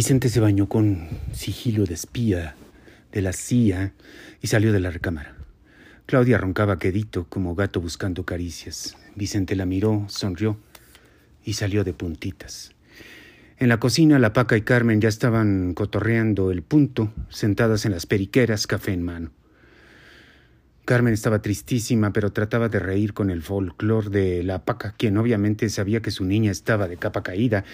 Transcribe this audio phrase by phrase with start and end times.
[0.00, 2.54] Vicente se bañó con sigilo de espía
[3.12, 3.92] de la CIA
[4.40, 5.36] y salió de la recámara.
[6.06, 8.96] Claudia roncaba quedito como gato buscando caricias.
[9.14, 10.56] Vicente la miró, sonrió
[11.44, 12.72] y salió de puntitas.
[13.58, 18.06] En la cocina, la Paca y Carmen ya estaban cotorreando el punto, sentadas en las
[18.06, 19.32] periqueras, café en mano.
[20.86, 25.68] Carmen estaba tristísima, pero trataba de reír con el folclor de la Paca, quien obviamente
[25.68, 27.66] sabía que su niña estaba de capa caída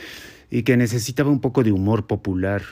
[0.51, 2.62] y que necesitaba un poco de humor popular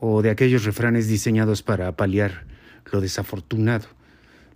[0.00, 2.46] o de aquellos refranes diseñados para paliar
[2.90, 3.86] lo desafortunado,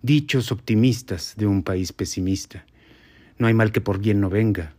[0.02, 2.64] dichos optimistas de un país pesimista.
[3.38, 4.74] No hay mal que por bien no venga.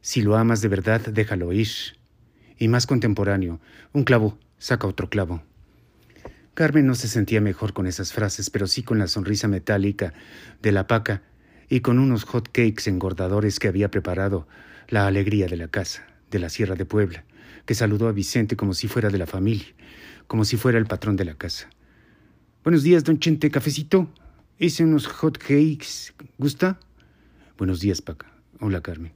[0.00, 1.68] Si lo amas de verdad, déjalo ir.
[2.58, 3.60] Y más contemporáneo,
[3.92, 5.42] un clavo saca otro clavo.
[6.54, 10.14] Carmen no se sentía mejor con esas frases, pero sí con la sonrisa metálica
[10.62, 11.22] de la paca
[11.68, 14.46] y con unos hot cakes engordadores que había preparado
[14.88, 17.24] la alegría de la casa, de la Sierra de Puebla,
[17.64, 19.68] que saludó a Vicente como si fuera de la familia,
[20.26, 21.70] como si fuera el patrón de la casa.
[22.64, 24.12] Buenos días, don Chente, cafecito.
[24.58, 26.12] Hice unos hot cakes.
[26.36, 26.80] ¿Gusta?
[27.56, 28.26] Buenos días, Paca.
[28.58, 29.12] Hola, Carmen.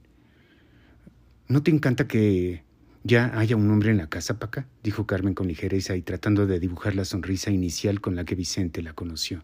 [1.49, 2.63] ¿No te encanta que
[3.03, 4.65] ya haya un hombre en la casa, Paca?
[4.81, 8.81] dijo Carmen con ligereza y tratando de dibujar la sonrisa inicial con la que Vicente
[8.81, 9.43] la conoció.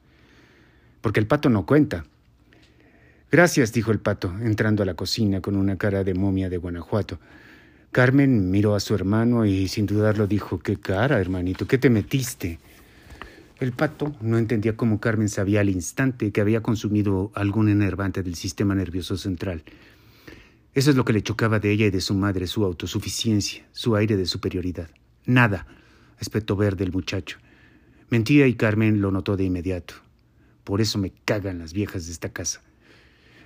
[1.02, 2.06] Porque el pato no cuenta.
[3.32, 7.20] Gracias, dijo el pato, entrando a la cocina con una cara de momia de Guanajuato.
[7.96, 12.60] Carmen miró a su hermano y sin dudarlo dijo, qué cara, hermanito, ¿qué te metiste?
[13.62, 18.36] El pato no entendía cómo Carmen sabía al instante que había consumido algún enervante del
[18.36, 19.64] sistema nervioso central.
[20.74, 23.96] Eso es lo que le chocaba de ella y de su madre, su autosuficiencia, su
[23.96, 24.90] aire de superioridad.
[25.26, 25.66] Nada,
[26.20, 27.38] espetó ver del muchacho.
[28.10, 29.94] Mentía y Carmen lo notó de inmediato.
[30.66, 32.62] Por eso me cagan las viejas de esta casa.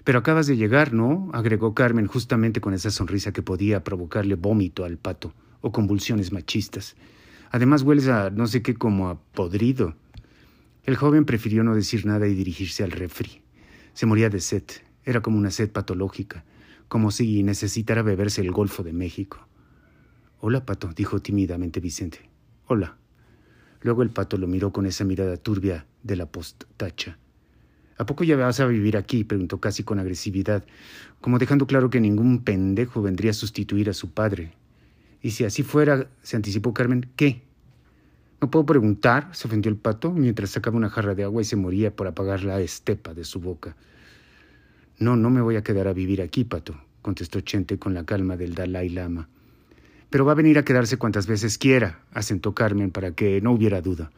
[0.10, 1.30] Pero acabas de llegar, ¿no?
[1.34, 6.96] agregó Carmen justamente con esa sonrisa que podía provocarle vómito al pato o convulsiones machistas.
[7.52, 9.94] Además hueles a no sé qué como a podrido.
[10.84, 13.44] El joven prefirió no decir nada y dirigirse al refri.
[13.94, 14.64] Se moría de sed.
[15.06, 16.44] Era como una sed patológica,
[16.88, 19.48] como si necesitara beberse el Golfo de México.
[20.40, 22.28] Hola, pato, dijo tímidamente Vicente.
[22.66, 22.98] Hola.
[23.82, 27.20] Luego el pato lo miró con esa mirada turbia de la postacha.
[28.00, 29.26] ¿A poco ya vas a vivir aquí?
[29.26, 30.64] preguntó casi con agresividad,
[31.20, 34.54] como dejando claro que ningún pendejo vendría a sustituir a su padre.
[35.22, 37.42] Y si así fuera, se anticipó Carmen, ¿qué?
[38.40, 39.28] ¿No puedo preguntar?
[39.34, 42.42] se ofendió el pato mientras sacaba una jarra de agua y se moría por apagar
[42.46, 43.76] la estepa de su boca.
[44.98, 48.38] No, no me voy a quedar a vivir aquí, pato, contestó Chente con la calma
[48.38, 49.28] del Dalai Lama.
[50.10, 53.82] Pero va a venir a quedarse cuantas veces quiera, asentó Carmen para que no hubiera
[53.82, 54.10] duda.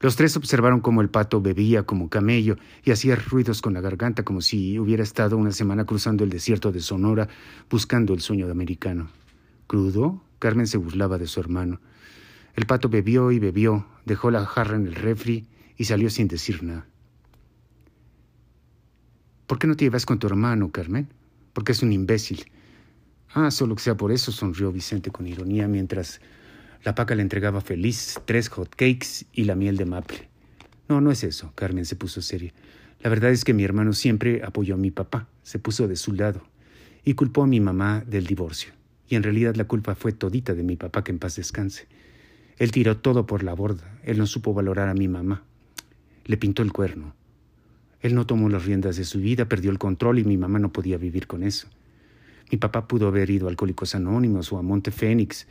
[0.00, 4.24] Los tres observaron cómo el pato bebía como camello y hacía ruidos con la garganta
[4.24, 7.28] como si hubiera estado una semana cruzando el desierto de Sonora
[7.70, 9.08] buscando el sueño de americano.
[9.66, 10.22] ¿Crudo?
[10.38, 11.80] Carmen se burlaba de su hermano.
[12.54, 15.46] El pato bebió y bebió, dejó la jarra en el refri
[15.76, 16.86] y salió sin decir nada.
[19.46, 21.08] ¿Por qué no te llevas con tu hermano, Carmen?
[21.52, 22.46] Porque es un imbécil.
[23.32, 26.20] Ah, solo que sea por eso, sonrió Vicente con ironía mientras
[26.84, 30.28] la paca le entregaba feliz tres hot cakes y la miel de maple.
[30.88, 31.52] No, no es eso.
[31.54, 32.52] Carmen se puso seria.
[33.00, 36.12] La verdad es que mi hermano siempre apoyó a mi papá, se puso de su
[36.12, 36.42] lado
[37.04, 38.72] y culpó a mi mamá del divorcio.
[39.08, 41.86] Y en realidad la culpa fue todita de mi papá que en paz descanse.
[42.58, 43.98] Él tiró todo por la borda.
[44.02, 45.44] Él no supo valorar a mi mamá.
[46.24, 47.14] Le pintó el cuerno.
[48.00, 50.72] Él no tomó las riendas de su vida, perdió el control y mi mamá no
[50.72, 51.68] podía vivir con eso.
[52.50, 55.46] Mi papá pudo haber ido a Alcohólicos Anónimos o a Monte Fénix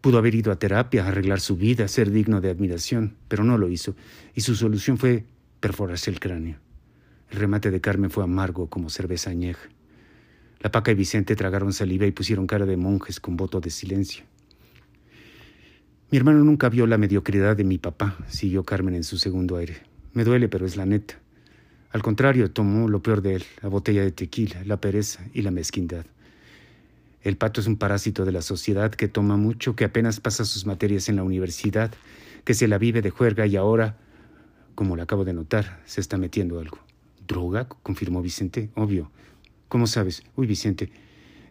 [0.00, 3.68] Pudo haber ido a terapia, arreglar su vida, ser digno de admiración, pero no lo
[3.68, 3.96] hizo,
[4.34, 5.24] y su solución fue
[5.60, 6.58] perforarse el cráneo.
[7.30, 9.68] El remate de Carmen fue amargo como cerveza añeja.
[10.60, 14.24] La Paca y Vicente tragaron saliva y pusieron cara de monjes con voto de silencio.
[16.10, 19.78] Mi hermano nunca vio la mediocridad de mi papá, siguió Carmen en su segundo aire.
[20.12, 21.18] Me duele, pero es la neta.
[21.90, 25.50] Al contrario, tomó lo peor de él, la botella de tequila, la pereza y la
[25.50, 26.06] mezquindad.
[27.26, 30.64] El pato es un parásito de la sociedad que toma mucho, que apenas pasa sus
[30.64, 31.90] materias en la universidad,
[32.44, 33.96] que se la vive de juerga y ahora,
[34.76, 36.78] como lo acabo de notar, se está metiendo algo.
[37.26, 37.66] ¿Droga?
[37.66, 38.70] confirmó Vicente.
[38.76, 39.10] Obvio.
[39.66, 40.22] ¿Cómo sabes?
[40.36, 40.88] Uy, Vicente,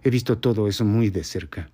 [0.02, 1.70] he visto todo eso muy de cerca.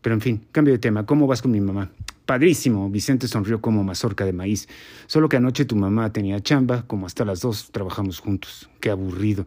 [0.00, 1.04] Pero en fin, cambio de tema.
[1.04, 1.90] ¿Cómo vas con mi mamá?
[2.24, 2.88] Padrísimo.
[2.88, 4.66] Vicente sonrió como mazorca de maíz.
[5.06, 8.70] Solo que anoche tu mamá tenía chamba, como hasta las dos trabajamos juntos.
[8.80, 9.44] Qué aburrido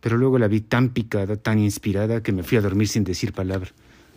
[0.00, 3.32] pero luego la vi tan picada, tan inspirada, que me fui a dormir sin decir
[3.32, 3.70] palabra.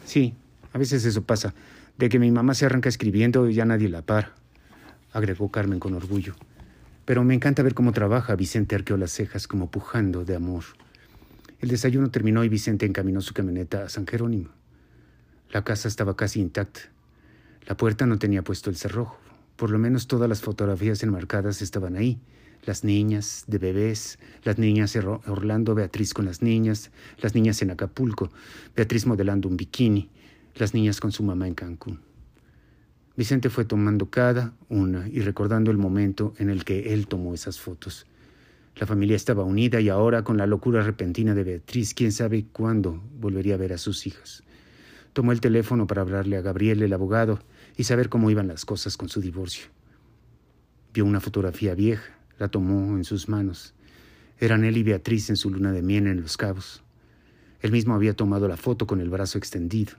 [0.05, 0.33] Sí,
[0.73, 1.53] a veces eso pasa,
[1.97, 4.33] de que mi mamá se arranca escribiendo y ya nadie la para,
[5.13, 6.35] agregó Carmen con orgullo.
[7.05, 8.35] Pero me encanta ver cómo trabaja.
[8.35, 10.63] Vicente arqueó las cejas como pujando de amor.
[11.59, 14.49] El desayuno terminó y Vicente encaminó su camioneta a San Jerónimo.
[15.49, 16.81] La casa estaba casi intacta.
[17.65, 19.17] La puerta no tenía puesto el cerrojo.
[19.55, 22.19] Por lo menos todas las fotografías enmarcadas estaban ahí.
[22.65, 26.91] Las niñas de bebés, las niñas de Orlando, Beatriz con las niñas,
[27.21, 28.31] las niñas en Acapulco,
[28.75, 30.09] Beatriz modelando un bikini,
[30.55, 31.99] las niñas con su mamá en Cancún.
[33.15, 37.59] Vicente fue tomando cada una y recordando el momento en el que él tomó esas
[37.59, 38.05] fotos.
[38.75, 43.03] La familia estaba unida y ahora, con la locura repentina de Beatriz, quién sabe cuándo
[43.19, 44.43] volvería a ver a sus hijas.
[45.11, 47.39] Tomó el teléfono para hablarle a Gabriel, el abogado,
[47.75, 49.65] y saber cómo iban las cosas con su divorcio.
[50.93, 53.73] Vio una fotografía vieja, la tomó en sus manos.
[54.39, 56.81] Eran él y Beatriz en su luna de miel en Los Cabos.
[57.61, 59.93] Él mismo había tomado la foto con el brazo extendido.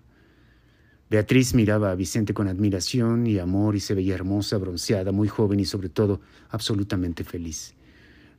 [1.10, 5.60] Beatriz miraba a Vicente con admiración y amor y se veía hermosa, bronceada, muy joven
[5.60, 7.74] y sobre todo absolutamente feliz.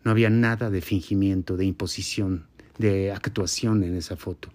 [0.04, 2.48] No había nada de fingimiento, de imposición,
[2.80, 4.50] de actuación en esa foto.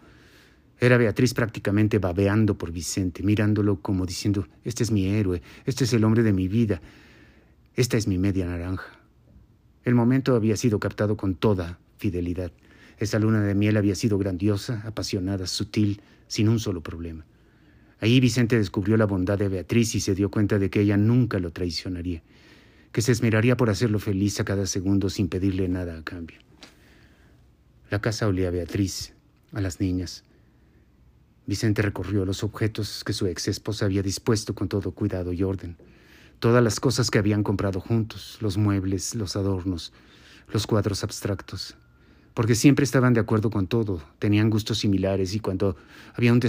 [0.81, 5.93] Era Beatriz prácticamente babeando por Vicente, mirándolo como diciendo, este es mi héroe, este es
[5.93, 6.81] el hombre de mi vida,
[7.76, 8.98] esta es mi media naranja.
[9.86, 12.52] El momento había sido captado con toda fidelidad.
[12.98, 17.24] Esa luna de miel había sido grandiosa, apasionada, sutil, sin un solo problema.
[18.00, 21.38] Ahí Vicente descubrió la bondad de Beatriz y se dio cuenta de que ella nunca
[21.38, 22.22] lo traicionaría,
[22.92, 26.38] que se esmeraría por hacerlo feliz a cada segundo sin pedirle nada a cambio.
[27.88, 29.14] La casa olía a Beatriz,
[29.52, 30.24] a las niñas,
[31.46, 35.76] Vicente recorrió los objetos que su ex esposa había dispuesto con todo cuidado y orden.
[36.38, 39.92] Todas las cosas que habían comprado juntos, los muebles, los adornos,
[40.52, 41.76] los cuadros abstractos.
[42.34, 45.76] Porque siempre estaban de acuerdo con todo, tenían gustos similares y cuando
[46.14, 46.40] había un,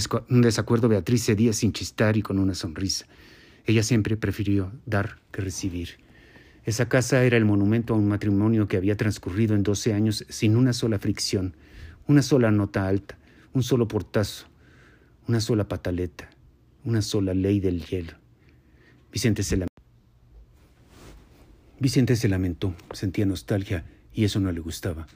[0.41, 3.05] desacuerdo Beatriz cedía sin chistar y con una sonrisa.
[3.65, 5.99] Ella siempre prefirió dar que recibir.
[6.65, 10.57] Esa casa era el monumento a un matrimonio que había transcurrido en doce años sin
[10.57, 11.55] una sola fricción,
[12.07, 13.17] una sola nota alta,
[13.53, 14.47] un solo portazo,
[15.29, 16.29] una sola pataleta,
[16.83, 18.13] una sola ley del hielo.
[19.11, 19.66] Vicente se lamentó.
[21.79, 25.07] Vicente se lamentó, sentía nostalgia y eso no le gustaba.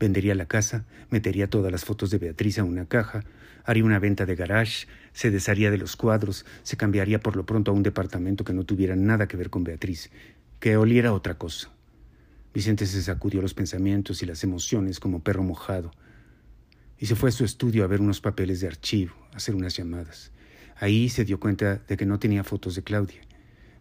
[0.00, 3.22] Vendería la casa, metería todas las fotos de Beatriz a una caja,
[3.64, 7.70] haría una venta de garage, se desharía de los cuadros, se cambiaría por lo pronto
[7.70, 10.10] a un departamento que no tuviera nada que ver con Beatriz,
[10.58, 11.70] que oliera otra cosa.
[12.54, 15.90] Vicente se sacudió los pensamientos y las emociones como perro mojado
[16.98, 19.76] y se fue a su estudio a ver unos papeles de archivo, a hacer unas
[19.76, 20.32] llamadas.
[20.76, 23.20] Ahí se dio cuenta de que no tenía fotos de Claudia,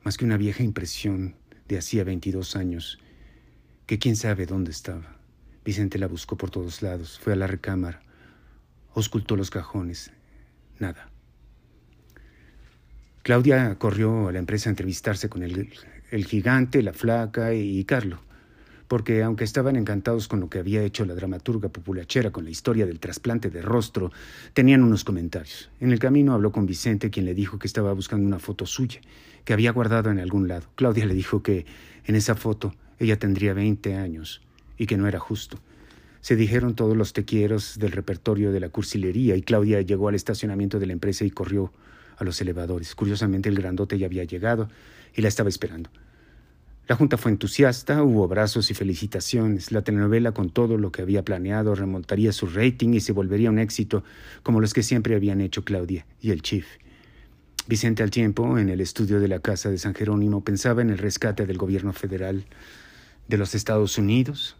[0.03, 1.35] más que una vieja impresión
[1.67, 2.99] de hacía 22 años,
[3.85, 5.17] que quién sabe dónde estaba.
[5.63, 8.01] Vicente la buscó por todos lados, fue a la recámara,
[8.93, 10.11] auscultó los cajones,
[10.79, 11.09] nada.
[13.23, 15.73] Claudia corrió a la empresa a entrevistarse con el,
[16.11, 18.24] el gigante, la flaca y Carlo
[18.87, 22.85] porque aunque estaban encantados con lo que había hecho la dramaturga populachera con la historia
[22.85, 24.11] del trasplante de rostro,
[24.53, 25.69] tenían unos comentarios.
[25.79, 29.01] En el camino habló con Vicente, quien le dijo que estaba buscando una foto suya,
[29.43, 30.67] que había guardado en algún lado.
[30.75, 31.65] Claudia le dijo que
[32.05, 34.41] en esa foto ella tendría 20 años
[34.77, 35.59] y que no era justo.
[36.21, 40.79] Se dijeron todos los tequieros del repertorio de la cursilería y Claudia llegó al estacionamiento
[40.79, 41.71] de la empresa y corrió
[42.17, 42.95] a los elevadores.
[42.95, 44.69] Curiosamente el grandote ya había llegado
[45.15, 45.89] y la estaba esperando.
[46.87, 49.71] La Junta fue entusiasta, hubo abrazos y felicitaciones.
[49.71, 53.57] La telenovela, con todo lo que había planeado, remontaría su rating y se volvería un
[53.57, 54.03] éxito,
[54.43, 56.67] como los que siempre habían hecho Claudia y el Chief.
[57.67, 60.99] Vicente al tiempo, en el estudio de la Casa de San Jerónimo, pensaba en el
[60.99, 62.45] rescate del gobierno federal
[63.27, 64.55] de los Estados Unidos,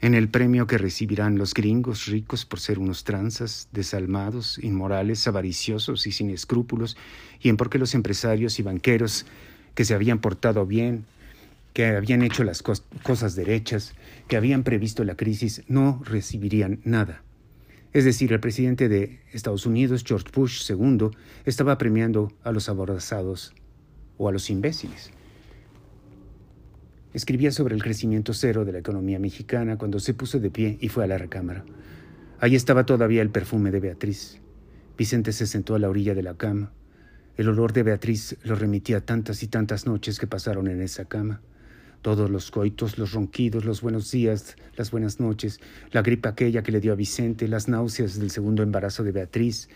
[0.00, 6.08] en el premio que recibirán los gringos ricos por ser unos tranzas, desalmados, inmorales, avariciosos
[6.08, 6.96] y sin escrúpulos,
[7.40, 9.24] y en por qué los empresarios y banqueros
[9.76, 11.04] que se habían portado bien
[11.78, 13.94] que habían hecho las cosas derechas,
[14.26, 17.22] que habían previsto la crisis, no recibirían nada.
[17.92, 21.10] Es decir, el presidente de Estados Unidos, George Bush II,
[21.44, 23.54] estaba premiando a los abordazados
[24.16, 25.12] o a los imbéciles.
[27.14, 30.88] Escribía sobre el crecimiento cero de la economía mexicana cuando se puso de pie y
[30.88, 31.64] fue a la recámara.
[32.40, 34.40] Ahí estaba todavía el perfume de Beatriz.
[34.96, 36.72] Vicente se sentó a la orilla de la cama.
[37.36, 41.04] El olor de Beatriz lo remitía a tantas y tantas noches que pasaron en esa
[41.04, 41.40] cama.
[42.02, 45.58] Todos los coitos, los ronquidos, los buenos días, las buenas noches,
[45.90, 49.68] la gripe aquella que le dio a Vicente, las náuseas del segundo embarazo de Beatriz,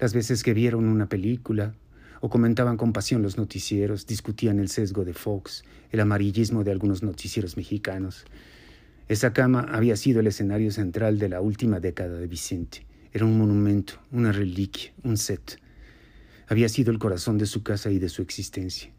[0.00, 1.74] las veces que vieron una película
[2.20, 7.04] o comentaban con pasión los noticieros, discutían el sesgo de Fox, el amarillismo de algunos
[7.04, 8.24] noticieros mexicanos.
[9.06, 12.86] Esa cama había sido el escenario central de la última década de Vicente.
[13.12, 15.60] Era un monumento, una reliquia, un set.
[16.48, 18.92] Había sido el corazón de su casa y de su existencia.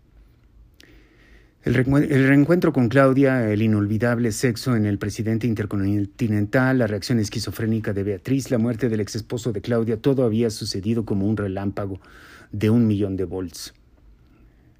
[1.62, 8.04] El, reencuentro con Claudia, el inolvidable sexo en el presidente intercontinental, la reacción esquizofrénica de
[8.04, 12.00] Beatriz, la muerte del ex esposo de Claudia, todo había sucedido como un relámpago
[12.54, 13.74] de un millón de volts.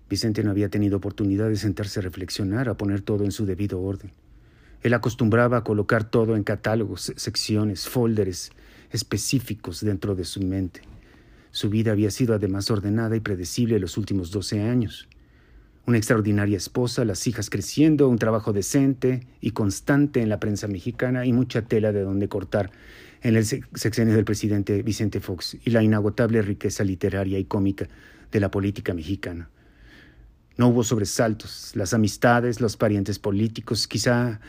[0.10, 3.82] Vicente no había tenido oportunidad de sentarse a reflexionar, a poner todo en su debido
[3.82, 4.12] orden.
[4.82, 8.52] Él acostumbraba a colocar todo en catálogos, secciones, folders
[8.90, 10.84] específicos dentro de su mente.
[11.52, 15.10] Su vida había sido además ordenada y predecible los últimos doce años
[15.90, 21.26] una extraordinaria esposa, las hijas creciendo, un trabajo decente y constante en la prensa mexicana
[21.26, 22.70] y mucha tela de donde cortar
[23.24, 27.88] en el sexenio del presidente Vicente Fox y la inagotable riqueza literaria y cómica
[28.32, 29.50] de la política mexicana.
[30.58, 34.40] No hubo sobresaltos, las amistades, los parientes políticos, quizá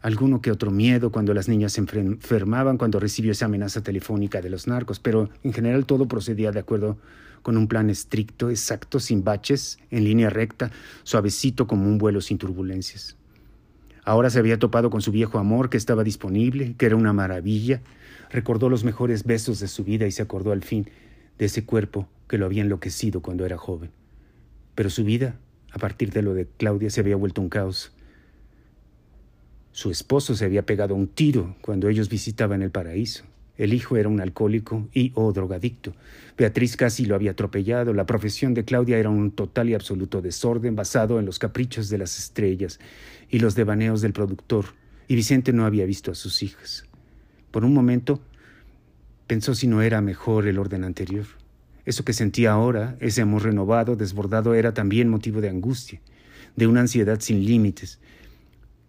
[0.00, 4.50] alguno que otro miedo cuando las niñas se enfermaban, cuando recibió esa amenaza telefónica de
[4.50, 6.98] los narcos, pero en general todo procedía de acuerdo
[7.44, 10.72] con un plan estricto, exacto, sin baches, en línea recta,
[11.02, 13.18] suavecito como un vuelo sin turbulencias.
[14.02, 17.82] Ahora se había topado con su viejo amor que estaba disponible, que era una maravilla.
[18.30, 20.88] Recordó los mejores besos de su vida y se acordó al fin
[21.38, 23.90] de ese cuerpo que lo había enloquecido cuando era joven.
[24.74, 25.36] Pero su vida,
[25.70, 27.92] a partir de lo de Claudia, se había vuelto un caos.
[29.72, 33.24] Su esposo se había pegado un tiro cuando ellos visitaban el paraíso.
[33.56, 35.94] El hijo era un alcohólico y o drogadicto.
[36.36, 37.94] Beatriz casi lo había atropellado.
[37.94, 41.98] La profesión de Claudia era un total y absoluto desorden basado en los caprichos de
[41.98, 42.80] las estrellas
[43.30, 44.66] y los devaneos del productor.
[45.06, 46.84] Y Vicente no había visto a sus hijas.
[47.52, 48.20] Por un momento
[49.28, 51.26] pensó si no era mejor el orden anterior.
[51.84, 56.00] Eso que sentía ahora, ese amor renovado, desbordado, era también motivo de angustia,
[56.56, 58.00] de una ansiedad sin límites,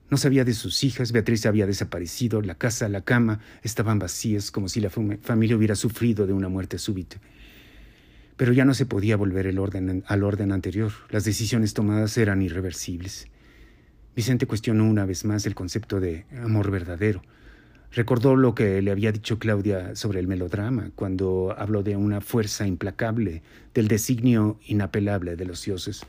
[0.09, 4.69] no sabía de sus hijas, Beatriz había desaparecido, la casa, la cama estaban vacías, como
[4.69, 7.17] si la familia hubiera sufrido de una muerte súbita.
[8.37, 13.27] Pero ya no se podía volver al orden anterior, las decisiones tomadas eran irreversibles.
[14.15, 17.21] Vicente cuestionó una vez más el concepto de amor verdadero.
[17.91, 22.67] Recordó lo que le había dicho Claudia sobre el melodrama, cuando habló de una fuerza
[22.67, 23.41] implacable,
[23.73, 26.01] del designio inapelable de los dioses.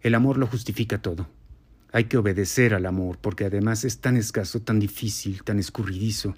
[0.00, 1.28] El amor lo justifica todo.
[1.92, 6.34] Hay que obedecer al amor, porque además es tan escaso, tan difícil, tan escurridizo.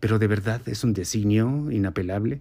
[0.00, 2.40] Pero de verdad es un designio inapelable.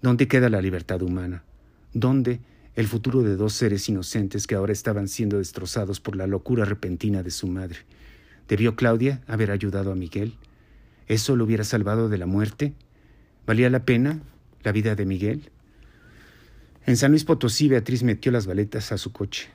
[0.00, 1.44] ¿Dónde queda la libertad humana?
[1.92, 2.40] ¿Dónde
[2.74, 7.22] el futuro de dos seres inocentes que ahora estaban siendo destrozados por la locura repentina
[7.22, 7.80] de su madre?
[8.48, 10.34] ¿Debió Claudia haber ayudado a Miguel?
[11.06, 12.72] ¿Eso lo hubiera salvado de la muerte?
[13.46, 14.20] ¿Valía la pena
[14.64, 15.50] la vida de Miguel?
[16.86, 19.48] En San Luis Potosí, Beatriz metió las baletas a su coche.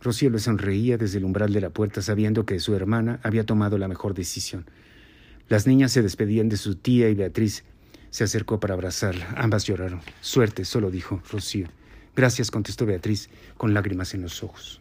[0.00, 3.78] Rocío le sonreía desde el umbral de la puerta sabiendo que su hermana había tomado
[3.78, 4.66] la mejor decisión.
[5.48, 7.64] Las niñas se despedían de su tía y Beatriz
[8.10, 9.28] se acercó para abrazarla.
[9.36, 10.00] Ambas lloraron.
[10.20, 11.68] Suerte, solo dijo Rocío.
[12.14, 14.80] Gracias, contestó Beatriz, con lágrimas en los ojos.